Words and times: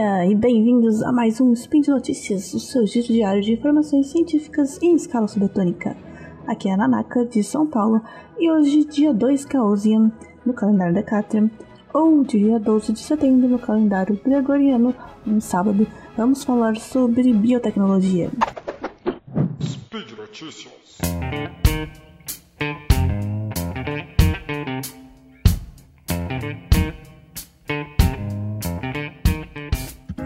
dia 0.00 0.26
e 0.26 0.34
bem-vindos 0.34 1.02
a 1.02 1.12
mais 1.12 1.42
um 1.42 1.52
Spin 1.52 1.82
de 1.82 1.90
Notícias, 1.90 2.54
o 2.54 2.58
seu 2.58 2.86
giro 2.86 3.08
diário 3.08 3.42
de 3.42 3.52
informações 3.52 4.06
científicas 4.06 4.80
em 4.82 4.94
escala 4.94 5.28
subatônica. 5.28 5.94
Aqui 6.46 6.70
é 6.70 6.72
a 6.72 6.76
Nanaka, 6.78 7.26
de 7.26 7.44
São 7.44 7.66
Paulo, 7.66 8.00
e 8.38 8.50
hoje, 8.50 8.86
dia 8.86 9.12
2 9.12 9.44
Caosian, 9.44 10.10
no 10.46 10.54
calendário 10.54 10.94
Decatrium, 10.94 11.50
ou 11.92 12.24
dia 12.24 12.58
12 12.58 12.94
de 12.94 13.00
setembro 13.00 13.46
no 13.46 13.58
calendário 13.58 14.18
gregoriano, 14.24 14.94
um 15.26 15.38
sábado, 15.38 15.86
vamos 16.16 16.44
falar 16.44 16.76
sobre 16.76 17.34
biotecnologia. 17.34 18.30
Speed 19.60 20.12
Notícias. 20.16 20.96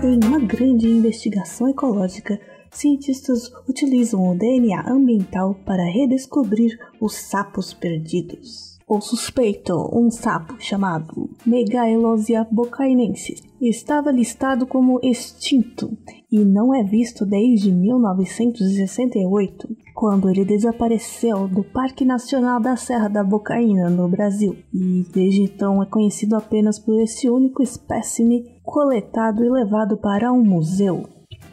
Em 0.05 0.21
uma 0.23 0.39
grande 0.39 0.87
investigação 0.87 1.67
ecológica, 1.67 2.39
cientistas 2.71 3.51
utilizam 3.67 4.29
o 4.29 4.37
DNA 4.37 4.87
ambiental 4.87 5.55
para 5.65 5.83
redescobrir 5.83 6.79
os 7.01 7.15
sapos 7.15 7.73
perdidos. 7.73 8.79
O 8.87 9.01
suspeito, 9.01 9.73
um 9.99 10.11
sapo 10.11 10.61
chamado 10.61 11.31
Megaelosia 11.47 12.47
bocainensis, 12.53 13.43
estava 13.59 14.13
listado 14.13 14.67
como 14.67 15.01
extinto 15.03 15.97
e 16.31 16.45
não 16.45 16.75
é 16.75 16.85
visto 16.85 17.25
desde 17.25 17.73
1968, 17.73 19.75
quando 19.95 20.29
ele 20.29 20.45
desapareceu 20.45 21.47
do 21.47 21.63
Parque 21.63 22.05
Nacional 22.05 22.61
da 22.61 22.77
Serra 22.77 23.09
da 23.09 23.23
Bocaina, 23.23 23.89
no 23.89 24.09
Brasil, 24.09 24.57
e 24.73 25.07
desde 25.13 25.43
então 25.43 25.81
é 25.81 25.87
conhecido 25.87 26.35
apenas 26.35 26.79
por 26.81 27.01
esse 27.01 27.31
único 27.31 27.63
espécime 27.63 28.45
coletado 28.65 29.45
e 29.45 29.49
levado 29.49 29.97
para 29.97 30.33
um 30.33 30.45
museu. 30.45 31.05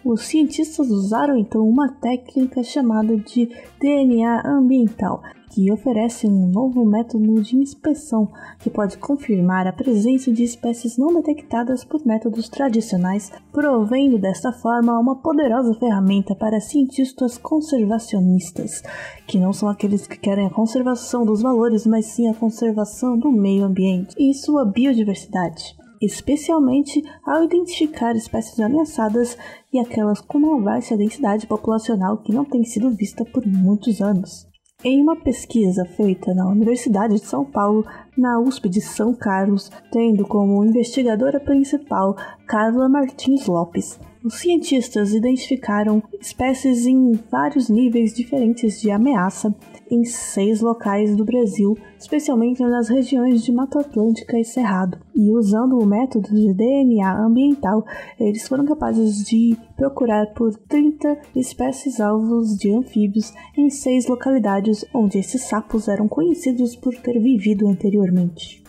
Os 0.03 0.23
cientistas 0.23 0.89
usaram 0.89 1.37
então 1.37 1.61
uma 1.67 1.87
técnica 1.87 2.63
chamada 2.63 3.15
de 3.15 3.47
DNA 3.79 4.41
ambiental, 4.43 5.21
que 5.51 5.69
oferece 5.69 6.27
um 6.27 6.47
novo 6.47 6.85
método 6.85 7.41
de 7.41 7.57
inspeção 7.57 8.29
que 8.59 8.69
pode 8.69 8.97
confirmar 8.97 9.67
a 9.67 9.73
presença 9.73 10.31
de 10.31 10.43
espécies 10.43 10.97
não 10.97 11.13
detectadas 11.13 11.83
por 11.83 12.05
métodos 12.05 12.47
tradicionais, 12.47 13.29
provendo 13.51 14.17
desta 14.17 14.53
forma 14.53 14.97
uma 14.97 15.17
poderosa 15.17 15.73
ferramenta 15.73 16.33
para 16.33 16.61
cientistas 16.61 17.37
conservacionistas, 17.37 18.81
que 19.27 19.37
não 19.37 19.51
são 19.51 19.67
aqueles 19.67 20.07
que 20.07 20.17
querem 20.17 20.47
a 20.47 20.53
conservação 20.53 21.25
dos 21.25 21.41
valores, 21.41 21.85
mas 21.85 22.05
sim 22.05 22.29
a 22.29 22.33
conservação 22.33 23.19
do 23.19 23.29
meio 23.29 23.65
ambiente 23.65 24.15
e 24.17 24.33
sua 24.33 24.63
biodiversidade 24.63 25.75
especialmente 26.01 27.03
ao 27.23 27.43
identificar 27.43 28.15
espécies 28.15 28.59
ameaçadas 28.59 29.37
e 29.71 29.77
aquelas 29.77 30.19
com 30.19 30.39
uma 30.39 30.59
baixa 30.59 30.97
densidade 30.97 31.45
populacional 31.45 32.17
que 32.17 32.33
não 32.33 32.43
tem 32.43 32.63
sido 32.63 32.89
vista 32.89 33.23
por 33.23 33.45
muitos 33.45 34.01
anos. 34.01 34.50
Em 34.83 34.99
uma 34.99 35.15
pesquisa 35.15 35.85
feita 35.85 36.33
na 36.33 36.47
Universidade 36.47 37.13
de 37.13 37.25
São 37.25 37.45
Paulo, 37.45 37.85
na 38.17 38.39
USP 38.39 38.69
de 38.69 38.81
São 38.81 39.13
Carlos, 39.13 39.71
tendo 39.91 40.25
como 40.25 40.63
investigadora 40.63 41.39
principal 41.39 42.15
Carla 42.45 42.89
Martins 42.89 43.47
Lopes, 43.47 43.99
os 44.23 44.35
cientistas 44.35 45.15
identificaram 45.15 46.03
espécies 46.19 46.85
em 46.85 47.13
vários 47.31 47.69
níveis 47.69 48.13
diferentes 48.13 48.79
de 48.79 48.91
ameaça 48.91 49.53
em 49.89 50.05
seis 50.05 50.61
locais 50.61 51.15
do 51.15 51.25
Brasil, 51.25 51.75
especialmente 51.97 52.61
nas 52.61 52.87
regiões 52.87 53.43
de 53.43 53.51
Mata 53.51 53.79
Atlântica 53.79 54.39
e 54.39 54.45
Cerrado. 54.45 54.99
E 55.15 55.31
usando 55.31 55.79
o 55.79 55.85
método 55.87 56.29
de 56.29 56.53
DNA 56.53 57.17
ambiental, 57.19 57.83
eles 58.19 58.47
foram 58.47 58.63
capazes 58.63 59.23
de 59.23 59.57
procurar 59.75 60.27
por 60.33 60.55
30 60.55 61.17
espécies 61.35 61.99
alvos 61.99 62.55
de 62.55 62.71
anfíbios 62.71 63.33
em 63.57 63.71
seis 63.71 64.05
localidades 64.05 64.85
onde 64.93 65.17
esses 65.17 65.41
sapos 65.41 65.87
eram 65.87 66.07
conhecidos 66.07 66.75
por 66.75 66.95
ter 66.95 67.19
vivido 67.19 67.67
anteriormente. 67.67 68.00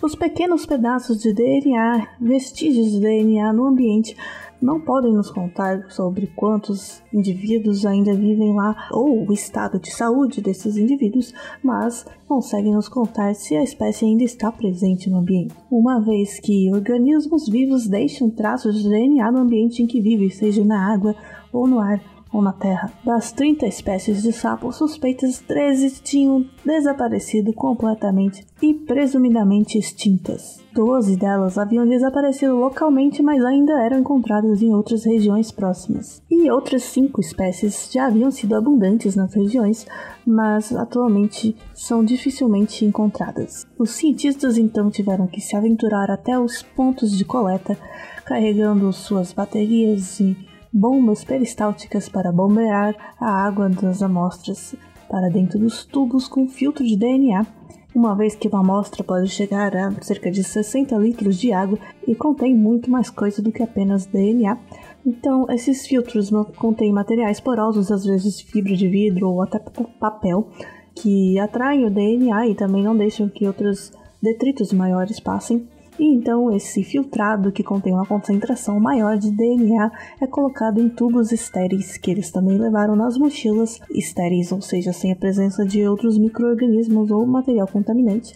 Os 0.02 0.14
pequenos 0.14 0.66
pedaços 0.66 1.20
de 1.20 1.32
DNA, 1.32 2.08
vestígios 2.20 2.92
de 2.92 3.00
DNA 3.00 3.52
no 3.52 3.66
ambiente, 3.66 4.16
não 4.62 4.80
podem 4.80 5.12
nos 5.12 5.28
contar 5.28 5.90
sobre 5.90 6.28
quantos 6.28 7.02
indivíduos 7.12 7.84
ainda 7.84 8.14
vivem 8.14 8.54
lá 8.54 8.88
ou 8.92 9.28
o 9.28 9.32
estado 9.32 9.80
de 9.80 9.90
saúde 9.90 10.40
desses 10.40 10.76
indivíduos, 10.76 11.34
mas 11.62 12.06
conseguem 12.28 12.72
nos 12.72 12.88
contar 12.88 13.34
se 13.34 13.56
a 13.56 13.62
espécie 13.64 14.04
ainda 14.04 14.22
está 14.22 14.52
presente 14.52 15.10
no 15.10 15.18
ambiente. 15.18 15.54
Uma 15.68 16.00
vez 16.00 16.38
que 16.38 16.72
organismos 16.72 17.48
vivos 17.48 17.88
deixam 17.88 18.30
traços 18.30 18.82
de 18.82 18.88
DNA 18.88 19.32
no 19.32 19.38
ambiente 19.38 19.82
em 19.82 19.86
que 19.86 20.00
vivem, 20.00 20.30
seja 20.30 20.64
na 20.64 20.92
água 20.92 21.16
ou 21.52 21.66
no 21.66 21.80
ar, 21.80 22.00
ou 22.32 22.40
na 22.40 22.52
Terra. 22.52 22.90
Das 23.04 23.30
30 23.32 23.66
espécies 23.66 24.22
de 24.22 24.32
sapos 24.32 24.76
suspeitas, 24.76 25.38
13 25.40 26.02
tinham 26.02 26.46
desaparecido 26.64 27.52
completamente 27.52 28.46
e 28.62 28.72
presumidamente 28.72 29.76
extintas. 29.78 30.62
12 30.72 31.16
delas 31.16 31.58
haviam 31.58 31.86
desaparecido 31.86 32.56
localmente, 32.56 33.22
mas 33.22 33.44
ainda 33.44 33.78
eram 33.84 33.98
encontradas 33.98 34.62
em 34.62 34.72
outras 34.72 35.04
regiões 35.04 35.52
próximas. 35.52 36.22
E 36.30 36.50
outras 36.50 36.84
5 36.84 37.20
espécies 37.20 37.90
já 37.92 38.06
haviam 38.06 38.30
sido 38.30 38.56
abundantes 38.56 39.14
nas 39.14 39.34
regiões, 39.34 39.86
mas 40.26 40.74
atualmente 40.74 41.54
são 41.74 42.02
dificilmente 42.02 42.84
encontradas. 42.84 43.66
Os 43.78 43.90
cientistas 43.90 44.56
então 44.56 44.90
tiveram 44.90 45.26
que 45.26 45.40
se 45.40 45.54
aventurar 45.56 46.10
até 46.10 46.38
os 46.38 46.62
pontos 46.62 47.16
de 47.16 47.24
coleta, 47.24 47.76
carregando 48.24 48.90
suas 48.92 49.32
baterias 49.32 50.20
e 50.20 50.36
bombas 50.72 51.22
peristálticas 51.22 52.08
para 52.08 52.32
bombear 52.32 52.94
a 53.20 53.30
água 53.30 53.68
das 53.68 54.02
amostras 54.02 54.74
para 55.08 55.28
dentro 55.28 55.58
dos 55.58 55.84
tubos 55.84 56.26
com 56.26 56.48
filtro 56.48 56.84
de 56.84 56.96
DNA, 56.96 57.46
uma 57.94 58.16
vez 58.16 58.34
que 58.34 58.48
uma 58.48 58.60
amostra 58.60 59.04
pode 59.04 59.28
chegar 59.28 59.76
a 59.76 59.92
cerca 60.00 60.30
de 60.30 60.42
60 60.42 60.96
litros 60.96 61.38
de 61.38 61.52
água 61.52 61.78
e 62.08 62.14
contém 62.14 62.56
muito 62.56 62.90
mais 62.90 63.10
coisa 63.10 63.42
do 63.42 63.52
que 63.52 63.62
apenas 63.62 64.06
DNA. 64.06 64.56
Então, 65.04 65.46
esses 65.50 65.86
filtros 65.86 66.30
contêm 66.56 66.90
materiais 66.90 67.38
porosos, 67.38 67.92
às 67.92 68.04
vezes 68.04 68.40
fibra 68.40 68.74
de 68.74 68.88
vidro 68.88 69.28
ou 69.28 69.42
até 69.42 69.58
papel, 70.00 70.48
que 70.94 71.38
atraem 71.38 71.84
o 71.84 71.90
DNA 71.90 72.48
e 72.48 72.54
também 72.54 72.82
não 72.82 72.96
deixam 72.96 73.28
que 73.28 73.46
outros 73.46 73.92
detritos 74.22 74.72
maiores 74.72 75.20
passem. 75.20 75.68
E 76.02 76.14
então 76.14 76.50
esse 76.50 76.82
filtrado, 76.82 77.52
que 77.52 77.62
contém 77.62 77.92
uma 77.92 78.04
concentração 78.04 78.80
maior 78.80 79.16
de 79.16 79.30
DNA, 79.30 79.88
é 80.20 80.26
colocado 80.26 80.80
em 80.80 80.88
tubos 80.88 81.30
estéreis 81.30 81.96
que 81.96 82.10
eles 82.10 82.28
também 82.28 82.58
levaram 82.58 82.96
nas 82.96 83.16
mochilas, 83.16 83.78
estéreis, 83.88 84.50
ou 84.50 84.60
seja, 84.60 84.92
sem 84.92 85.12
a 85.12 85.16
presença 85.16 85.64
de 85.64 85.86
outros 85.86 86.18
micro-organismos 86.18 87.08
ou 87.12 87.24
material 87.24 87.68
contaminante. 87.68 88.34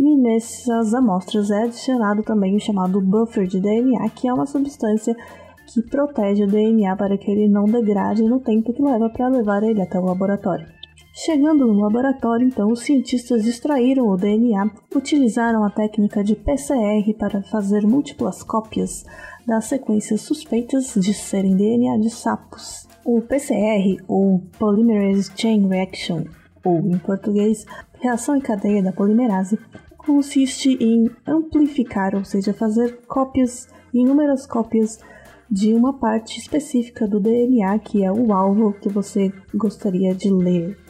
E 0.00 0.16
nessas 0.16 0.94
amostras 0.94 1.50
é 1.50 1.64
adicionado 1.64 2.22
também 2.22 2.56
o 2.56 2.60
chamado 2.60 2.98
buffer 2.98 3.46
de 3.46 3.60
DNA, 3.60 4.08
que 4.08 4.26
é 4.26 4.32
uma 4.32 4.46
substância 4.46 5.14
que 5.66 5.82
protege 5.82 6.44
o 6.44 6.48
DNA 6.48 6.96
para 6.96 7.18
que 7.18 7.30
ele 7.30 7.46
não 7.46 7.64
degrade 7.64 8.22
no 8.22 8.40
tempo 8.40 8.72
que 8.72 8.82
leva 8.82 9.10
para 9.10 9.28
levar 9.28 9.62
ele 9.62 9.82
até 9.82 10.00
o 10.00 10.06
laboratório. 10.06 10.66
Chegando 11.14 11.66
no 11.66 11.78
laboratório, 11.78 12.46
então, 12.46 12.72
os 12.72 12.80
cientistas 12.80 13.46
extraíram 13.46 14.08
o 14.08 14.16
DNA, 14.16 14.70
utilizaram 14.94 15.62
a 15.62 15.68
técnica 15.68 16.24
de 16.24 16.34
PCR 16.34 17.12
para 17.18 17.42
fazer 17.42 17.86
múltiplas 17.86 18.42
cópias 18.42 19.04
das 19.46 19.66
sequências 19.66 20.22
suspeitas 20.22 20.94
de 20.96 21.12
serem 21.12 21.54
DNA 21.54 21.98
de 21.98 22.08
sapos. 22.08 22.88
O 23.04 23.20
PCR, 23.20 24.02
ou 24.08 24.40
Polymerase 24.58 25.30
Chain 25.36 25.68
Reaction, 25.68 26.24
ou 26.64 26.78
em 26.78 26.96
português, 26.96 27.66
reação 28.00 28.34
em 28.36 28.40
cadeia 28.40 28.82
da 28.82 28.92
polimerase, 28.92 29.58
consiste 29.98 30.78
em 30.80 31.10
amplificar, 31.26 32.14
ou 32.14 32.24
seja, 32.24 32.54
fazer 32.54 33.02
cópias, 33.06 33.68
inúmeras 33.92 34.46
cópias 34.46 34.98
de 35.50 35.74
uma 35.74 35.92
parte 35.92 36.38
específica 36.38 37.06
do 37.06 37.20
DNA 37.20 37.78
que 37.80 38.02
é 38.02 38.10
o 38.10 38.32
alvo 38.32 38.72
que 38.72 38.88
você 38.88 39.30
gostaria 39.54 40.14
de 40.14 40.30
ler 40.30 40.81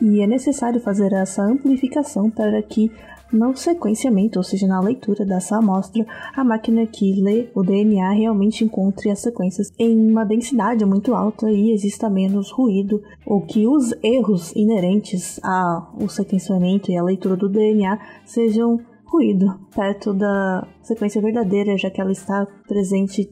e 0.00 0.20
é 0.20 0.26
necessário 0.26 0.80
fazer 0.80 1.12
essa 1.12 1.42
amplificação 1.42 2.30
para 2.30 2.62
que 2.62 2.90
no 3.32 3.56
sequenciamento, 3.56 4.38
ou 4.38 4.44
seja, 4.44 4.66
na 4.66 4.80
leitura 4.80 5.24
dessa 5.26 5.56
amostra, 5.56 6.06
a 6.36 6.44
máquina 6.44 6.86
que 6.86 7.20
lê 7.20 7.48
o 7.54 7.64
DNA 7.64 8.12
realmente 8.12 8.64
encontre 8.64 9.10
as 9.10 9.20
sequências 9.20 9.72
em 9.76 10.10
uma 10.10 10.24
densidade 10.24 10.84
muito 10.84 11.14
alta 11.14 11.50
e 11.50 11.72
exista 11.72 12.08
menos 12.08 12.52
ruído, 12.52 13.02
ou 13.26 13.40
que 13.40 13.66
os 13.66 13.92
erros 14.04 14.54
inerentes 14.54 15.40
ao 15.42 16.08
sequenciamento 16.08 16.92
e 16.92 16.96
à 16.96 17.02
leitura 17.02 17.36
do 17.36 17.48
DNA 17.48 17.98
sejam 18.24 18.78
ruído 19.04 19.46
perto 19.74 20.14
da 20.14 20.66
sequência 20.82 21.20
verdadeira, 21.20 21.76
já 21.76 21.90
que 21.90 22.00
ela 22.00 22.12
está 22.12 22.46
presente 22.68 23.28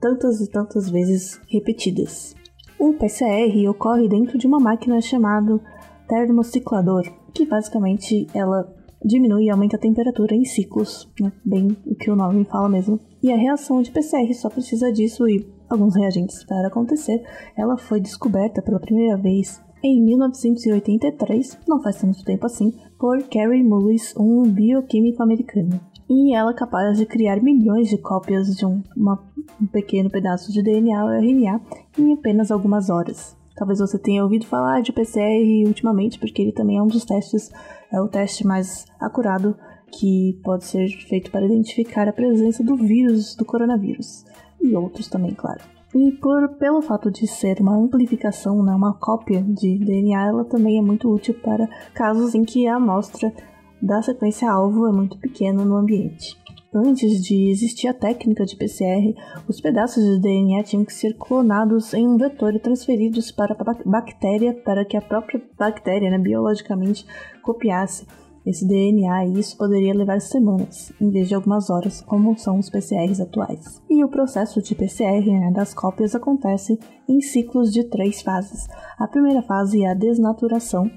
tantas 0.00 0.40
e 0.40 0.50
tantas 0.50 0.90
vezes 0.90 1.40
repetidas. 1.48 2.34
O 2.78 2.92
PCR 2.94 3.68
ocorre 3.68 4.08
dentro 4.08 4.36
de 4.36 4.46
uma 4.46 4.58
máquina 4.58 5.00
chamada 5.00 5.60
termociclador, 6.08 7.10
que 7.32 7.46
basicamente 7.46 8.26
ela 8.34 8.72
diminui 9.04 9.44
e 9.44 9.50
aumenta 9.50 9.76
a 9.76 9.80
temperatura 9.80 10.34
em 10.34 10.44
ciclos, 10.44 11.10
né? 11.20 11.30
bem 11.44 11.76
o 11.86 11.94
que 11.94 12.10
o 12.10 12.16
nome 12.16 12.44
fala 12.44 12.68
mesmo. 12.68 12.98
E 13.22 13.30
a 13.30 13.36
reação 13.36 13.82
de 13.82 13.90
PCR 13.90 14.32
só 14.34 14.48
precisa 14.48 14.92
disso 14.92 15.28
e 15.28 15.46
alguns 15.68 15.94
reagentes 15.94 16.44
para 16.44 16.68
acontecer. 16.68 17.22
Ela 17.56 17.76
foi 17.76 18.00
descoberta 18.00 18.62
pela 18.62 18.80
primeira 18.80 19.16
vez 19.16 19.62
em 19.82 20.02
1983, 20.02 21.58
não 21.68 21.82
faz 21.82 22.00
tanto 22.00 22.24
tempo 22.24 22.46
assim, 22.46 22.72
por 22.98 23.22
Carrie 23.24 23.62
Mullis, 23.62 24.14
um 24.16 24.42
bioquímico 24.44 25.22
americano. 25.22 25.78
E 26.08 26.34
ela 26.34 26.52
é 26.52 26.54
capaz 26.54 26.96
de 26.96 27.04
criar 27.04 27.42
milhões 27.42 27.88
de 27.88 27.98
cópias 27.98 28.56
de 28.56 28.64
um, 28.64 28.82
uma, 28.96 29.22
um 29.60 29.66
pequeno 29.66 30.08
pedaço 30.08 30.50
de 30.50 30.62
DNA 30.62 31.04
ou 31.04 31.10
RNA 31.10 31.60
em 31.98 32.14
apenas 32.14 32.50
algumas 32.50 32.88
horas. 32.88 33.36
Talvez 33.56 33.78
você 33.78 33.98
tenha 33.98 34.22
ouvido 34.22 34.46
falar 34.46 34.82
de 34.82 34.92
PCR 34.92 35.66
ultimamente, 35.66 36.18
porque 36.18 36.42
ele 36.42 36.52
também 36.52 36.78
é 36.78 36.82
um 36.82 36.88
dos 36.88 37.04
testes, 37.04 37.50
é 37.92 38.00
o 38.00 38.08
teste 38.08 38.46
mais 38.46 38.86
acurado 39.00 39.56
que 39.92 40.40
pode 40.42 40.64
ser 40.64 40.88
feito 41.08 41.30
para 41.30 41.46
identificar 41.46 42.08
a 42.08 42.12
presença 42.12 42.64
do 42.64 42.76
vírus 42.76 43.36
do 43.36 43.44
coronavírus. 43.44 44.24
E 44.60 44.74
outros 44.74 45.08
também, 45.08 45.32
claro. 45.34 45.60
E 45.94 46.10
por, 46.12 46.48
pelo 46.56 46.82
fato 46.82 47.10
de 47.10 47.26
ser 47.26 47.60
uma 47.60 47.76
amplificação, 47.76 48.60
né, 48.64 48.72
uma 48.72 48.94
cópia 48.94 49.40
de 49.42 49.78
DNA, 49.78 50.26
ela 50.26 50.44
também 50.44 50.78
é 50.78 50.82
muito 50.82 51.08
útil 51.08 51.34
para 51.34 51.68
casos 51.94 52.34
em 52.34 52.44
que 52.44 52.66
a 52.66 52.76
amostra 52.76 53.32
da 53.80 54.02
sequência 54.02 54.50
alvo 54.50 54.88
é 54.88 54.92
muito 54.92 55.16
pequena 55.18 55.64
no 55.64 55.76
ambiente. 55.76 56.36
Antes 56.74 57.22
de 57.22 57.50
existir 57.50 57.86
a 57.86 57.94
técnica 57.94 58.44
de 58.44 58.56
PCR, 58.56 59.14
os 59.48 59.60
pedaços 59.60 60.02
de 60.02 60.18
DNA 60.18 60.64
tinham 60.64 60.84
que 60.84 60.92
ser 60.92 61.14
clonados 61.16 61.94
em 61.94 62.04
um 62.04 62.16
vetor 62.16 62.52
e 62.52 62.58
transferidos 62.58 63.30
para 63.30 63.54
a 63.56 63.88
bactéria 63.88 64.52
para 64.52 64.84
que 64.84 64.96
a 64.96 65.00
própria 65.00 65.40
bactéria, 65.56 66.10
né, 66.10 66.18
biologicamente, 66.18 67.06
copiasse 67.42 68.04
esse 68.44 68.66
DNA 68.66 69.26
e 69.26 69.38
isso 69.38 69.56
poderia 69.56 69.94
levar 69.94 70.20
semanas, 70.20 70.92
em 71.00 71.10
vez 71.10 71.28
de 71.28 71.34
algumas 71.36 71.70
horas, 71.70 72.00
como 72.00 72.36
são 72.36 72.58
os 72.58 72.68
PCRs 72.68 73.20
atuais. 73.20 73.80
E 73.88 74.02
o 74.02 74.08
processo 74.08 74.60
de 74.60 74.74
PCR 74.74 75.24
né, 75.26 75.52
das 75.52 75.72
cópias 75.72 76.12
acontece 76.14 76.76
em 77.08 77.20
ciclos 77.20 77.72
de 77.72 77.84
três 77.84 78.20
fases. 78.20 78.66
A 78.98 79.06
primeira 79.06 79.42
fase 79.42 79.84
é 79.84 79.90
a 79.92 79.94
desnaturação, 79.94 80.90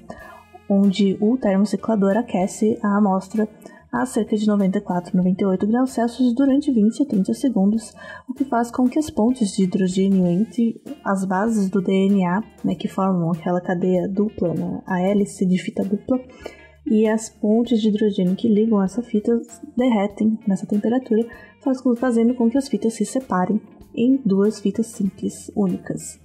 onde 0.68 1.16
o 1.20 1.38
termociclador 1.38 2.16
aquece 2.16 2.76
a 2.82 2.98
amostra 2.98 3.48
a 3.92 4.04
cerca 4.04 4.36
de 4.36 4.46
94 4.46 5.16
98 5.16 5.66
graus 5.66 5.90
Celsius 5.90 6.34
durante 6.34 6.70
20 6.70 7.02
a 7.02 7.06
30 7.06 7.34
segundos, 7.34 7.94
o 8.28 8.34
que 8.34 8.44
faz 8.44 8.70
com 8.70 8.88
que 8.88 8.98
as 8.98 9.08
pontes 9.10 9.54
de 9.56 9.64
hidrogênio 9.64 10.26
entre 10.26 10.80
as 11.04 11.24
bases 11.24 11.70
do 11.70 11.80
DNA, 11.80 12.42
né, 12.64 12.74
que 12.74 12.88
formam 12.88 13.30
aquela 13.30 13.60
cadeia 13.60 14.06
dupla, 14.08 14.52
né, 14.54 14.82
a 14.86 15.00
hélice 15.00 15.46
de 15.46 15.58
fita 15.58 15.82
dupla, 15.82 16.20
e 16.86 17.06
as 17.06 17.28
pontes 17.28 17.80
de 17.80 17.88
hidrogênio 17.88 18.36
que 18.36 18.48
ligam 18.48 18.82
essa 18.82 19.02
fita 19.02 19.40
derretem 19.76 20.38
nessa 20.46 20.66
temperatura, 20.66 21.26
fazendo 21.98 22.34
com 22.34 22.48
que 22.48 22.56
as 22.56 22.68
fitas 22.68 22.94
se 22.94 23.04
separem 23.04 23.60
em 23.94 24.20
duas 24.24 24.60
fitas 24.60 24.86
simples 24.86 25.50
únicas. 25.56 26.18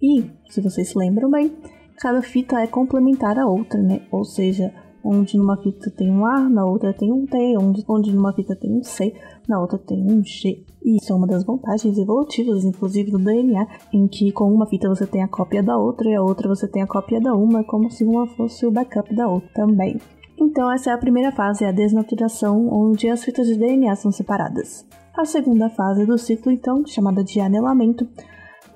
E, 0.00 0.24
se 0.50 0.60
vocês 0.60 0.88
se 0.88 0.98
lembram 0.98 1.30
bem, 1.30 1.56
cada 1.98 2.20
fita 2.22 2.60
é 2.60 2.66
complementar 2.66 3.38
à 3.38 3.46
outra, 3.46 3.80
né? 3.82 4.02
Ou 4.10 4.24
seja, 4.24 4.72
onde 5.04 5.36
numa 5.36 5.56
fita 5.56 5.90
tem 5.90 6.10
um 6.10 6.24
A, 6.24 6.48
na 6.48 6.64
outra 6.64 6.92
tem 6.92 7.12
um 7.12 7.26
T, 7.26 7.36
onde, 7.58 7.84
onde 7.86 8.12
numa 8.12 8.32
fita 8.32 8.56
tem 8.56 8.72
um 8.72 8.82
C, 8.82 9.14
na 9.46 9.60
outra 9.60 9.78
tem 9.78 10.02
um 10.02 10.24
G. 10.24 10.64
E 10.82 10.96
isso 10.96 11.12
é 11.12 11.16
uma 11.16 11.26
das 11.26 11.44
vantagens 11.44 11.98
evolutivas, 11.98 12.64
inclusive 12.64 13.10
do 13.10 13.18
DNA, 13.18 13.66
em 13.92 14.08
que 14.08 14.32
com 14.32 14.52
uma 14.52 14.66
fita 14.66 14.88
você 14.88 15.06
tem 15.06 15.22
a 15.22 15.28
cópia 15.28 15.62
da 15.62 15.76
outra 15.76 16.08
e 16.08 16.14
a 16.14 16.22
outra 16.22 16.48
você 16.48 16.66
tem 16.66 16.82
a 16.82 16.86
cópia 16.86 17.20
da 17.20 17.34
uma, 17.34 17.62
como 17.64 17.90
se 17.90 18.04
uma 18.04 18.26
fosse 18.26 18.66
o 18.66 18.70
backup 18.70 19.14
da 19.14 19.28
outra 19.28 19.48
também. 19.54 20.00
Então 20.38 20.70
essa 20.72 20.90
é 20.90 20.92
a 20.92 20.98
primeira 20.98 21.30
fase, 21.30 21.64
a 21.64 21.72
desnaturação, 21.72 22.68
onde 22.72 23.08
as 23.08 23.22
fitas 23.22 23.46
de 23.46 23.56
DNA 23.56 23.94
são 23.96 24.10
separadas. 24.10 24.84
A 25.16 25.24
segunda 25.24 25.70
fase 25.70 26.04
do 26.04 26.18
ciclo, 26.18 26.50
então, 26.50 26.84
chamada 26.86 27.22
de 27.22 27.38
anelamento, 27.40 28.06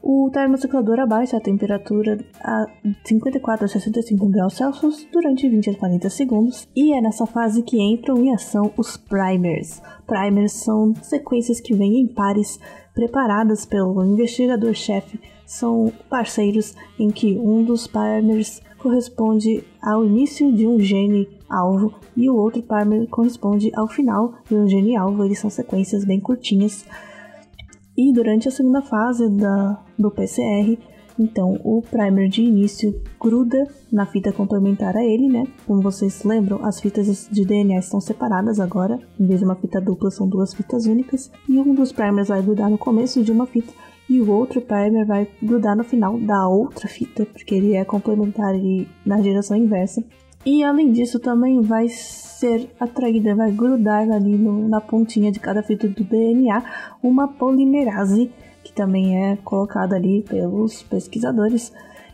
o 0.02 0.30
termociclador 0.30 1.00
abaixa 1.00 1.36
a 1.36 1.40
temperatura 1.40 2.18
a 2.40 2.66
54 3.04 3.64
a 3.64 3.68
65 3.68 4.28
graus 4.28 4.54
Celsius 4.54 5.06
durante 5.12 5.48
20 5.48 5.70
a 5.70 5.74
40 5.74 6.10
segundos 6.10 6.68
e 6.74 6.92
é 6.92 7.00
nessa 7.00 7.26
fase 7.26 7.62
que 7.62 7.80
entram 7.80 8.18
em 8.18 8.32
ação 8.32 8.72
os 8.76 8.96
primers. 8.96 9.82
Primers 10.06 10.52
são 10.52 10.94
sequências 11.02 11.60
que 11.60 11.74
vêm 11.74 12.00
em 12.00 12.06
pares 12.06 12.58
preparadas 12.94 13.64
pelo 13.64 14.04
investigador-chefe, 14.04 15.20
são 15.46 15.92
parceiros 16.10 16.74
em 16.98 17.10
que 17.10 17.38
um 17.38 17.62
dos 17.62 17.86
primers 17.86 18.60
corresponde 18.78 19.64
ao 19.82 20.04
início 20.04 20.52
de 20.52 20.66
um 20.66 20.78
gene 20.78 21.28
alvo 21.48 21.94
e 22.16 22.28
o 22.28 22.36
outro 22.36 22.62
primer 22.62 23.06
corresponde 23.08 23.70
ao 23.74 23.88
final 23.88 24.34
de 24.48 24.54
um 24.54 24.68
gene 24.68 24.96
alvo. 24.96 25.24
Eles 25.24 25.38
são 25.38 25.50
sequências 25.50 26.04
bem 26.04 26.20
curtinhas 26.20 26.84
e 27.98 28.12
durante 28.12 28.46
a 28.46 28.52
segunda 28.52 28.80
fase 28.80 29.28
da, 29.28 29.82
do 29.98 30.08
PCR, 30.08 30.78
então 31.18 31.60
o 31.64 31.82
primer 31.82 32.28
de 32.28 32.42
início 32.42 33.02
gruda 33.20 33.66
na 33.90 34.06
fita 34.06 34.32
complementar 34.32 34.96
a 34.96 35.04
ele, 35.04 35.28
né? 35.28 35.44
Como 35.66 35.82
vocês 35.82 36.22
lembram, 36.22 36.64
as 36.64 36.80
fitas 36.80 37.28
de 37.28 37.44
DNA 37.44 37.80
estão 37.80 38.00
separadas 38.00 38.60
agora, 38.60 39.00
em 39.18 39.26
vez 39.26 39.40
de 39.40 39.44
uma 39.44 39.56
fita 39.56 39.80
dupla, 39.80 40.12
são 40.12 40.28
duas 40.28 40.54
fitas 40.54 40.86
únicas, 40.86 41.28
e 41.48 41.58
um 41.58 41.74
dos 41.74 41.90
primers 41.90 42.28
vai 42.28 42.40
grudar 42.40 42.70
no 42.70 42.78
começo 42.78 43.24
de 43.24 43.32
uma 43.32 43.46
fita 43.46 43.72
e 44.08 44.20
o 44.20 44.30
outro 44.30 44.60
primer 44.60 45.04
vai 45.04 45.28
grudar 45.42 45.76
no 45.76 45.82
final 45.82 46.18
da 46.20 46.48
outra 46.48 46.86
fita, 46.86 47.26
porque 47.26 47.54
ele 47.54 47.74
é 47.74 47.84
complementar 47.84 48.54
e 48.54 48.88
na 49.04 49.20
direção 49.20 49.56
inversa. 49.56 50.04
E 50.46 50.62
além 50.62 50.92
disso, 50.92 51.18
também 51.18 51.60
vai 51.60 51.88
ser 51.88 52.70
atraída, 52.78 53.34
vai 53.34 53.50
grudar 53.50 54.08
ali 54.10 54.38
no, 54.38 54.68
na 54.68 54.80
pontinha 54.80 55.32
de 55.32 55.40
cada 55.40 55.62
fita 55.62 55.88
do 55.88 56.04
DNA 56.04 56.62
uma 57.02 57.26
polimerase, 57.26 58.30
que 58.62 58.72
também 58.72 59.30
é 59.30 59.36
colocada 59.36 59.96
ali 59.96 60.22
pelos 60.22 60.82
pesquisadores, 60.84 61.72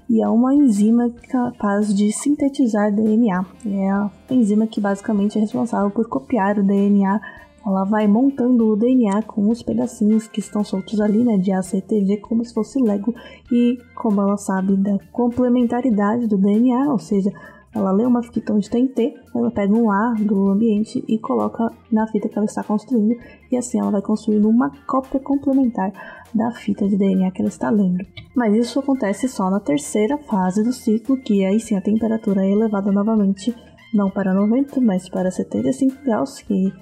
e 0.09 0.21
é 0.21 0.29
uma 0.29 0.55
enzima 0.55 1.11
capaz 1.29 1.95
de 1.95 2.13
sintetizar 2.13 2.93
DNA. 2.93 3.45
É 3.67 3.91
a 3.91 4.11
enzima 4.31 4.67
que 4.67 4.81
basicamente 4.81 5.39
é 5.39 5.41
responsável 5.41 5.91
por 5.91 6.09
copiar 6.09 6.59
o 6.59 6.63
DNA. 6.63 7.21
Ela 7.67 7.85
vai 7.85 8.07
montando 8.07 8.69
o 8.69 8.77
DNA 8.77 9.23
com 9.23 9.49
os 9.49 9.63
pedacinhos 9.63 10.29
que 10.29 10.41
estão 10.41 10.63
soltos 10.63 11.01
ali, 11.01 11.25
né, 11.25 11.39
de 11.39 11.51
ACTG, 11.51 12.19
como 12.19 12.45
se 12.45 12.53
fosse 12.53 12.79
Lego, 12.83 13.15
e 13.51 13.79
como 13.95 14.21
ela 14.21 14.37
sabe 14.37 14.77
da 14.77 14.99
complementaridade 15.11 16.27
do 16.27 16.37
DNA, 16.37 16.93
ou 16.93 16.99
seja, 16.99 17.33
ela 17.75 17.91
lê 17.91 18.07
uma 18.07 18.23
fita 18.23 18.53
onde 18.53 18.71
tem 18.71 18.87
T, 18.87 19.15
ela 19.35 19.51
pega 19.51 19.75
um 19.75 19.91
A 19.91 20.15
do 20.19 20.49
ambiente 20.49 21.05
e 21.09 21.19
coloca 21.19 21.71
na 21.91 22.07
fita 22.07 22.29
que 22.29 22.39
ela 22.39 22.47
está 22.47 22.63
construindo, 22.63 23.17
e 23.51 23.57
assim 23.57 23.81
ela 23.81 23.91
vai 23.91 24.01
construindo 24.01 24.49
uma 24.49 24.71
cópia 24.87 25.19
complementar 25.19 25.93
da 26.33 26.53
fita 26.53 26.89
de 26.89 26.97
DNA 26.97 27.31
que 27.33 27.43
ela 27.43 27.49
está 27.49 27.71
lendo. 27.71 28.07
Mas 28.35 28.55
isso 28.55 28.79
acontece 28.79 29.29
só 29.29 29.51
na 29.51 29.59
terceira 29.59 30.17
fase 30.19 30.63
do 30.63 30.73
ciclo, 30.73 31.17
que 31.17 31.45
aí 31.45 31.59
sim 31.59 31.77
a 31.77 31.81
temperatura 31.81 32.45
é 32.45 32.51
elevada 32.51 32.93
novamente, 32.93 33.55
não 33.93 34.09
para 34.09 34.33
90, 34.33 34.81
mas 34.81 35.09
para 35.09 35.31
75 35.31 36.05
graus, 36.05 36.41
que 36.41 36.73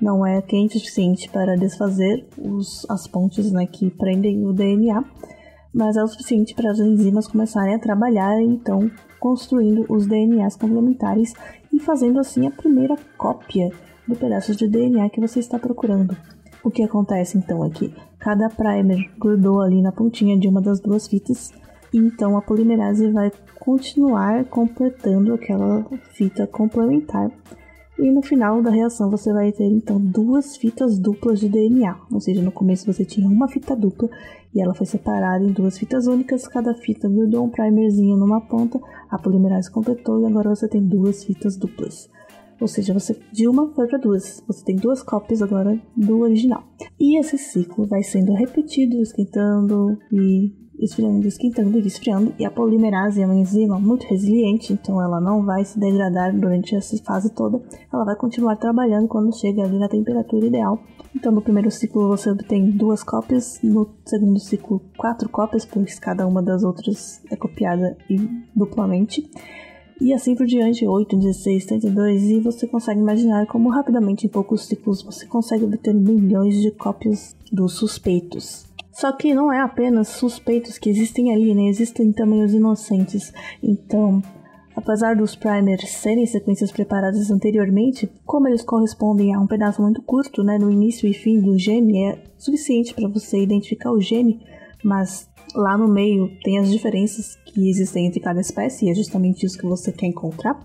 não 0.00 0.26
é 0.26 0.42
quente 0.42 0.76
o 0.76 0.80
suficiente 0.80 1.30
para 1.30 1.56
desfazer 1.56 2.26
os, 2.36 2.84
as 2.90 3.06
pontes 3.06 3.50
né, 3.50 3.66
que 3.66 3.90
prendem 3.90 4.44
o 4.44 4.52
DNA, 4.52 5.02
mas 5.74 5.96
é 5.96 6.04
o 6.04 6.06
suficiente 6.06 6.54
para 6.54 6.70
as 6.70 6.78
enzimas 6.78 7.26
começarem 7.26 7.74
a 7.74 7.78
trabalhar, 7.78 8.40
então 8.40 8.88
construindo 9.18 9.84
os 9.88 10.06
DNAs 10.06 10.56
complementares 10.56 11.32
e 11.72 11.80
fazendo 11.80 12.20
assim 12.20 12.46
a 12.46 12.50
primeira 12.50 12.96
cópia 13.18 13.72
do 14.06 14.14
pedaço 14.14 14.54
de 14.54 14.68
DNA 14.68 15.10
que 15.10 15.20
você 15.20 15.40
está 15.40 15.58
procurando. 15.58 16.16
O 16.62 16.70
que 16.70 16.82
acontece 16.82 17.36
então 17.36 17.64
é 17.64 17.70
que 17.70 17.92
cada 18.18 18.48
primer 18.48 19.10
grudou 19.18 19.60
ali 19.60 19.82
na 19.82 19.92
pontinha 19.92 20.38
de 20.38 20.46
uma 20.46 20.60
das 20.60 20.78
duas 20.80 21.08
fitas, 21.08 21.52
e 21.92 21.98
então 21.98 22.36
a 22.36 22.42
polimerase 22.42 23.10
vai 23.10 23.32
continuar 23.58 24.44
completando 24.44 25.34
aquela 25.34 25.84
fita 26.12 26.46
complementar. 26.46 27.30
E 27.98 28.10
no 28.10 28.22
final 28.22 28.60
da 28.60 28.70
reação 28.70 29.08
você 29.08 29.32
vai 29.32 29.52
ter 29.52 29.64
então 29.64 30.00
duas 30.00 30.56
fitas 30.56 30.98
duplas 30.98 31.38
de 31.38 31.48
DNA, 31.48 31.96
ou 32.10 32.20
seja, 32.20 32.42
no 32.42 32.50
começo 32.50 32.92
você 32.92 33.04
tinha 33.04 33.28
uma 33.28 33.48
fita 33.48 33.76
dupla 33.76 34.08
e 34.52 34.60
ela 34.60 34.74
foi 34.74 34.86
separada 34.86 35.44
em 35.44 35.52
duas 35.52 35.78
fitas 35.78 36.06
únicas, 36.06 36.48
cada 36.48 36.74
fita 36.74 37.08
grudou 37.08 37.44
um 37.44 37.50
primerzinho 37.50 38.16
numa 38.16 38.40
ponta, 38.40 38.80
a 39.08 39.18
polimerase 39.18 39.70
completou 39.70 40.20
e 40.20 40.26
agora 40.26 40.50
você 40.54 40.68
tem 40.68 40.82
duas 40.82 41.22
fitas 41.24 41.56
duplas. 41.56 42.08
Ou 42.60 42.68
seja, 42.68 42.94
você 42.94 43.16
de 43.32 43.48
uma 43.48 43.68
foi 43.74 43.86
para 43.88 43.98
duas. 43.98 44.42
Você 44.46 44.64
tem 44.64 44.76
duas 44.76 45.02
cópias 45.02 45.42
agora 45.42 45.78
do 45.96 46.20
original. 46.20 46.62
E 46.98 47.18
esse 47.18 47.36
ciclo 47.36 47.86
vai 47.86 48.02
sendo 48.02 48.32
repetido, 48.32 49.02
esquentando 49.02 49.98
e 50.12 50.52
esfriando, 50.78 51.26
esquentando 51.26 51.78
e 51.78 51.86
esfriando. 51.86 52.34
E 52.38 52.44
a 52.44 52.50
polimerase 52.50 53.22
é 53.22 53.26
uma 53.26 53.34
enzima 53.34 53.78
muito 53.78 54.06
resiliente, 54.06 54.72
então 54.72 55.00
ela 55.00 55.20
não 55.20 55.44
vai 55.44 55.64
se 55.64 55.78
degradar 55.78 56.34
durante 56.34 56.74
essa 56.74 56.96
fase 56.98 57.30
toda. 57.30 57.60
Ela 57.92 58.04
vai 58.04 58.16
continuar 58.16 58.56
trabalhando 58.56 59.08
quando 59.08 59.36
chega 59.36 59.62
ali 59.62 59.78
na 59.78 59.88
temperatura 59.88 60.46
ideal 60.46 60.80
então, 61.14 61.30
no 61.30 61.40
primeiro 61.40 61.70
ciclo 61.70 62.08
você 62.08 62.28
obtém 62.30 62.70
duas 62.70 63.02
cópias, 63.02 63.60
no 63.62 63.88
segundo 64.04 64.38
ciclo, 64.40 64.82
quatro 64.96 65.28
cópias, 65.28 65.64
pois 65.64 65.98
cada 65.98 66.26
uma 66.26 66.42
das 66.42 66.64
outras 66.64 67.22
é 67.30 67.36
copiada 67.36 67.96
duplamente. 68.54 69.28
e 70.00 70.12
assim 70.12 70.34
por 70.34 70.44
diante, 70.44 70.84
8, 70.84 71.16
16, 71.16 71.66
32, 71.66 72.22
e 72.24 72.40
você 72.40 72.66
consegue 72.66 73.00
imaginar 73.00 73.46
como 73.46 73.70
rapidamente 73.70 74.26
em 74.26 74.28
poucos 74.28 74.66
ciclos 74.66 75.02
você 75.02 75.24
consegue 75.24 75.64
obter 75.64 75.94
milhões 75.94 76.60
de 76.60 76.72
cópias 76.72 77.36
dos 77.52 77.74
suspeitos. 77.74 78.73
Só 78.94 79.10
que 79.10 79.34
não 79.34 79.52
é 79.52 79.60
apenas 79.60 80.06
suspeitos 80.06 80.78
que 80.78 80.88
existem 80.88 81.34
ali, 81.34 81.52
né? 81.52 81.64
Existem 81.64 82.12
também 82.12 82.44
os 82.44 82.54
inocentes. 82.54 83.32
Então, 83.60 84.22
apesar 84.76 85.16
dos 85.16 85.34
primers 85.34 85.90
serem 85.90 86.24
sequências 86.24 86.70
preparadas 86.70 87.28
anteriormente, 87.28 88.08
como 88.24 88.46
eles 88.46 88.62
correspondem 88.62 89.34
a 89.34 89.40
um 89.40 89.48
pedaço 89.48 89.82
muito 89.82 90.00
curto, 90.00 90.44
né, 90.44 90.58
no 90.58 90.70
início 90.70 91.08
e 91.08 91.12
fim 91.12 91.40
do 91.40 91.58
gene, 91.58 92.04
é 92.04 92.22
suficiente 92.38 92.94
para 92.94 93.08
você 93.08 93.42
identificar 93.42 93.90
o 93.90 94.00
gene, 94.00 94.40
mas 94.84 95.28
lá 95.56 95.76
no 95.76 95.88
meio 95.88 96.30
tem 96.44 96.60
as 96.60 96.70
diferenças 96.70 97.36
que 97.46 97.68
existem 97.68 98.06
entre 98.06 98.20
cada 98.20 98.40
espécie, 98.40 98.86
e 98.86 98.90
é 98.90 98.94
justamente 98.94 99.44
isso 99.44 99.58
que 99.58 99.66
você 99.66 99.90
quer 99.90 100.06
encontrar. 100.06 100.64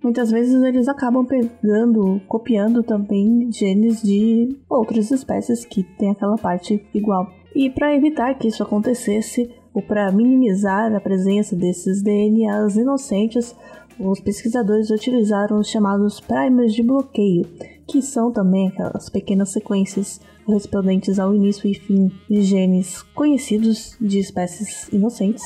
Muitas 0.00 0.30
vezes 0.30 0.62
eles 0.62 0.86
acabam 0.86 1.26
pegando, 1.26 2.20
copiando 2.28 2.84
também 2.84 3.50
genes 3.50 4.00
de 4.00 4.56
outras 4.70 5.10
espécies 5.10 5.64
que 5.64 5.82
têm 5.82 6.10
aquela 6.10 6.36
parte 6.36 6.86
igual. 6.94 7.37
E 7.54 7.70
para 7.70 7.94
evitar 7.94 8.34
que 8.34 8.48
isso 8.48 8.62
acontecesse, 8.62 9.50
ou 9.72 9.82
para 9.82 10.12
minimizar 10.12 10.94
a 10.94 11.00
presença 11.00 11.56
desses 11.56 12.02
DNAs 12.02 12.76
inocentes, 12.76 13.54
os 13.98 14.20
pesquisadores 14.20 14.90
utilizaram 14.90 15.58
os 15.58 15.68
chamados 15.68 16.20
primers 16.20 16.72
de 16.72 16.82
bloqueio, 16.82 17.44
que 17.86 18.00
são 18.00 18.30
também 18.30 18.68
aquelas 18.68 19.08
pequenas 19.08 19.50
sequências 19.50 20.20
correspondentes 20.44 21.18
ao 21.18 21.34
início 21.34 21.68
e 21.68 21.74
fim 21.74 22.10
de 22.30 22.42
genes 22.42 23.02
conhecidos 23.14 23.96
de 24.00 24.18
espécies 24.18 24.88
inocentes, 24.92 25.44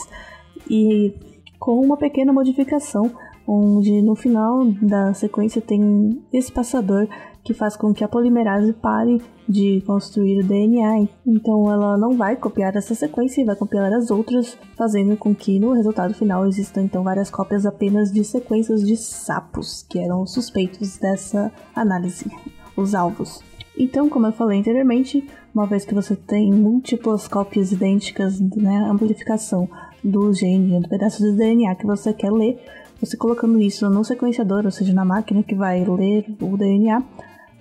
e 0.69 1.15
com 1.59 1.81
uma 1.81 1.97
pequena 1.97 2.33
modificação, 2.33 3.11
onde 3.47 4.03
no 4.03 4.15
final 4.15 4.65
da 4.83 5.15
sequência 5.15 5.61
tem 5.61 6.23
esse 6.33 6.53
passador 6.53 7.09
que 7.45 7.53
faz 7.53 7.77
com 7.77 7.93
que 7.93 8.05
a 8.05 8.09
polimerase 8.09 8.73
pare 8.73 9.21
de 9.49 9.83
construir 9.87 10.41
o 10.41 10.47
DNA. 10.47 11.09
Então 11.27 11.71
ela 11.71 11.97
não 11.99 12.17
vai 12.17 12.37
copiar 12.37 12.77
essa 12.77 12.95
sequência 12.95 13.41
e 13.41 13.45
vai 13.45 13.57
copiar 13.57 13.93
as 13.93 14.11
outras, 14.11 14.57
fazendo 14.77 15.17
com 15.17 15.35
que 15.35 15.59
no 15.59 15.73
resultado 15.73 16.15
final 16.15 16.47
existam 16.47 16.83
então 16.83 17.03
várias 17.03 17.31
cópias 17.31 17.67
apenas 17.67 18.13
de 18.13 18.25
sequências 18.25 18.87
de 18.87 18.97
sapos, 18.97 19.85
que 19.89 19.99
eram 19.99 20.23
os 20.23 20.33
suspeitos 20.33 20.97
dessa 20.99 21.53
análise, 21.75 22.31
os 22.77 22.95
alvos. 22.95 23.43
Então, 23.77 24.09
como 24.09 24.27
eu 24.27 24.33
falei 24.33 24.61
anteriormente, 24.61 25.27
uma 25.55 25.67
vez 25.67 25.85
que 25.85 25.95
você 25.95 26.15
tem 26.15 26.53
múltiplas 26.53 27.27
cópias 27.27 27.73
idênticas, 27.73 28.39
né, 28.39 28.87
amplificação 28.91 29.69
do 30.05 30.33
gene, 30.33 30.81
do 30.81 30.89
pedaço 30.89 31.23
de 31.23 31.33
DNA 31.37 31.75
que 31.75 31.87
você 31.87 32.13
quer 32.13 32.31
ler, 32.31 32.63
você 33.01 33.17
colocando 33.17 33.61
isso 33.61 33.89
no 33.91 34.05
sequenciador, 34.05 34.65
ou 34.65 34.71
seja, 34.71 34.93
na 34.93 35.05
máquina 35.05 35.43
que 35.43 35.55
vai 35.55 35.85
ler 35.85 36.25
o 36.41 36.57
DNA, 36.57 37.03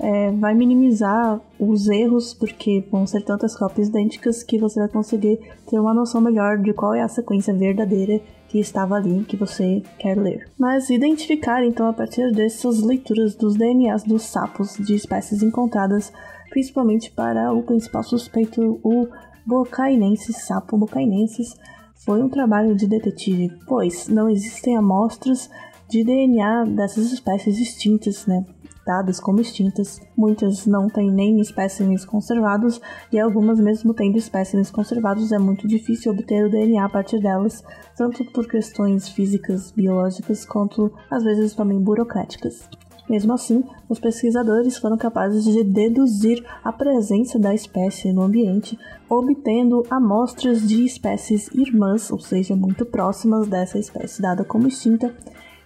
é, 0.02 0.32
vai 0.32 0.56
minimizar 0.56 1.40
os 1.60 1.88
erros, 1.88 2.34
porque 2.34 2.84
vão 2.92 3.06
ser 3.06 3.24
tantas 3.24 3.56
cópias 3.56 3.88
idênticas 3.88 4.42
que 4.42 4.58
você 4.58 4.80
vai 4.80 4.90
conseguir 4.90 5.40
ter 5.70 5.80
uma 5.80 5.94
noção 5.94 6.20
melhor 6.20 6.58
de 6.58 6.74
qual 6.74 6.96
é 6.96 7.02
a 7.02 7.08
sequência 7.08 7.54
verdadeira 7.54 8.20
que 8.50 8.60
estava 8.60 8.96
ali 8.96 9.24
que 9.24 9.38
você 9.38 9.84
quer 10.00 10.18
ler. 10.18 10.50
Mas 10.58 10.90
identificar 10.90 11.64
então 11.64 11.88
a 11.88 11.94
partir 11.94 12.32
dessas 12.32 12.82
leituras 12.82 13.36
dos 13.36 13.56
DNAs 13.56 14.04
dos 14.04 14.24
sapos 14.24 14.76
de 14.76 14.96
espécies 14.96 15.44
encontradas, 15.44 16.12
principalmente 16.50 17.12
para 17.12 17.54
o 17.54 17.62
principal 17.62 18.04
suspeito, 18.04 18.80
o 18.84 19.08
bocainensis, 19.46 20.48
sapo 20.48 20.78
bocainensis, 20.78 21.56
foi 22.04 22.24
um 22.24 22.30
trabalho 22.30 22.76
de 22.76 22.88
detetive, 22.88 23.56
pois 23.68 24.08
não 24.08 24.28
existem 24.28 24.76
amostras 24.76 25.48
de 25.88 26.04
DNA 26.04 26.66
dessas 26.66 27.12
espécies 27.12 27.60
extintas, 27.60 28.26
né? 28.26 28.44
Dadas 28.92 29.22
como 29.22 29.40
extintas. 29.40 30.02
Muitas 30.18 30.66
não 30.66 30.90
têm 30.90 31.10
nem 31.10 31.40
espécimes 31.40 32.04
conservados 32.04 32.82
e 33.10 33.18
algumas, 33.18 33.58
mesmo 33.58 33.94
tendo 33.94 34.18
espécimes 34.18 34.70
conservados, 34.70 35.32
é 35.32 35.40
muito 35.40 35.66
difícil 35.66 36.12
obter 36.12 36.46
o 36.46 36.50
DNA 36.50 36.84
a 36.84 36.90
partir 36.90 37.22
delas, 37.22 37.64
tanto 37.96 38.26
por 38.34 38.46
questões 38.50 39.08
físicas, 39.08 39.72
biológicas, 39.72 40.46
quanto 40.46 40.92
às 41.10 41.24
vezes 41.24 41.56
também 41.56 41.80
burocráticas. 41.80 42.70
Mesmo 43.10 43.34
assim, 43.34 43.64
os 43.88 44.00
pesquisadores 44.00 44.78
foram 44.78 44.98
capazes 44.98 45.46
de 45.46 45.64
deduzir 45.64 46.46
a 46.62 46.72
presença 46.74 47.40
da 47.40 47.54
espécie 47.54 48.12
no 48.12 48.22
ambiente, 48.22 48.78
obtendo 49.10 49.86
amostras 49.90 50.68
de 50.68 50.84
espécies 50.84 51.50
irmãs, 51.54 52.12
ou 52.12 52.20
seja, 52.20 52.56
muito 52.56 52.86
próximas 52.86 53.48
dessa 53.48 53.80
espécie 53.80 54.22
dada 54.22 54.44
como 54.44 54.68
extinta, 54.68 55.14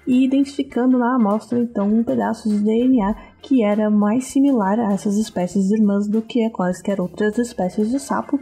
e 0.07 0.23
identificando 0.23 0.97
na 0.97 1.15
amostra 1.15 1.59
então 1.59 1.87
um 1.87 2.03
pedaço 2.03 2.49
de 2.49 2.59
DNA 2.59 3.15
que 3.41 3.63
era 3.63 3.89
mais 3.89 4.25
similar 4.25 4.79
a 4.79 4.93
essas 4.93 5.17
espécies 5.17 5.71
irmãs 5.71 6.07
do 6.07 6.21
que 6.21 6.43
a 6.43 6.49
quaisquer 6.49 7.01
outras 7.01 7.37
espécies 7.37 7.89
de 7.89 7.99
sapo 7.99 8.39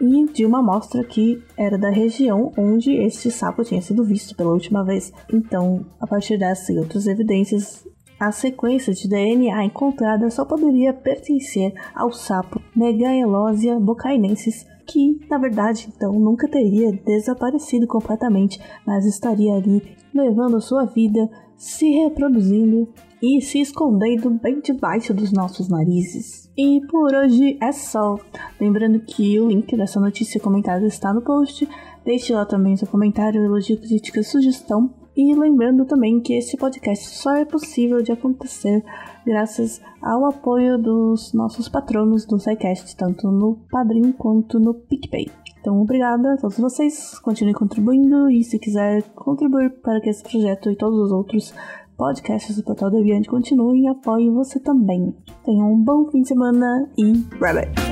e 0.00 0.32
de 0.32 0.44
uma 0.44 0.58
amostra 0.58 1.04
que 1.04 1.42
era 1.56 1.78
da 1.78 1.90
região 1.90 2.52
onde 2.58 2.92
este 2.92 3.30
sapo 3.30 3.62
tinha 3.62 3.80
sido 3.80 4.04
visto 4.04 4.34
pela 4.34 4.50
última 4.50 4.84
vez. 4.84 5.12
Então, 5.32 5.86
a 6.00 6.06
partir 6.08 6.36
dessas 6.36 6.68
e 6.70 6.78
outras 6.78 7.06
evidências, 7.06 7.86
a 8.18 8.32
sequência 8.32 8.92
de 8.92 9.08
DNA 9.08 9.64
encontrada 9.64 10.28
só 10.30 10.44
poderia 10.44 10.92
pertencer 10.92 11.72
ao 11.94 12.12
sapo 12.12 12.60
Megaelosia 12.74 13.78
bocainensis, 13.78 14.66
que 14.86 15.20
na 15.30 15.38
verdade 15.38 15.88
então 15.94 16.12
nunca 16.12 16.48
teria 16.48 16.92
desaparecido 16.92 17.86
completamente, 17.86 18.60
mas 18.86 19.06
estaria 19.06 19.54
ali 19.54 19.82
levando 20.14 20.60
sua 20.60 20.84
vida, 20.84 21.28
se 21.56 21.90
reproduzindo 21.90 22.88
e 23.22 23.40
se 23.40 23.60
escondendo 23.60 24.30
bem 24.30 24.60
debaixo 24.60 25.14
dos 25.14 25.32
nossos 25.32 25.68
narizes. 25.68 26.50
E 26.56 26.80
por 26.88 27.14
hoje 27.14 27.56
é 27.62 27.70
só. 27.70 28.18
Lembrando 28.60 29.00
que 29.00 29.38
o 29.40 29.48
link 29.48 29.76
dessa 29.76 30.00
notícia 30.00 30.40
comentada 30.40 30.84
está 30.84 31.14
no 31.14 31.22
post. 31.22 31.68
Deixe 32.04 32.32
lá 32.34 32.44
também 32.44 32.76
seu 32.76 32.88
comentário, 32.88 33.44
elogio, 33.44 33.80
crítica, 33.80 34.22
sugestão. 34.22 34.92
E 35.16 35.34
lembrando 35.34 35.84
também 35.84 36.20
que 36.20 36.34
este 36.34 36.56
podcast 36.56 37.16
só 37.16 37.36
é 37.36 37.44
possível 37.44 38.02
de 38.02 38.12
acontecer 38.12 38.82
graças 39.26 39.80
ao 40.00 40.26
apoio 40.26 40.78
dos 40.78 41.32
nossos 41.32 41.68
patronos 41.68 42.26
do 42.26 42.38
SciCast, 42.38 42.96
tanto 42.96 43.30
no 43.30 43.58
Padrim 43.70 44.12
quanto 44.12 44.58
no 44.58 44.74
PicPay. 44.74 45.30
Então, 45.60 45.80
obrigada 45.80 46.34
a 46.34 46.36
todos 46.36 46.58
vocês, 46.58 47.18
continuem 47.20 47.54
contribuindo 47.54 48.28
e 48.28 48.42
se 48.42 48.58
quiser 48.58 49.02
contribuir 49.14 49.70
para 49.80 50.00
que 50.00 50.10
esse 50.10 50.22
projeto 50.22 50.70
e 50.70 50.76
todos 50.76 50.98
os 50.98 51.12
outros 51.12 51.54
podcasts 51.96 52.56
do 52.56 52.64
Portal 52.64 52.90
Deviante 52.90 53.28
continuem, 53.28 53.88
apoie 53.88 54.28
você 54.28 54.58
também. 54.58 55.14
Tenham 55.44 55.72
um 55.72 55.82
bom 55.82 56.10
fim 56.10 56.22
de 56.22 56.28
semana 56.28 56.88
e 56.98 57.12
bye 57.38 57.54
bye! 57.54 57.91